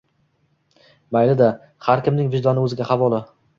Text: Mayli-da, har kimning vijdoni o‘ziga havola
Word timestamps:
Mayli-da, 1.17 1.51
har 1.89 2.03
kimning 2.09 2.35
vijdoni 2.39 2.65
o‘ziga 2.67 2.91
havola 2.91 3.25